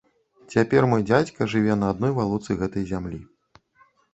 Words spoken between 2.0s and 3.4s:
валоцы гэтай зямлі.